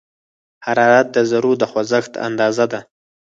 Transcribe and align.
حرارت 0.65 1.07
د 1.15 1.17
ذرّو 1.31 1.51
د 1.61 1.63
خوځښت 1.71 2.13
اندازه 2.27 2.65
ده. 2.71 2.79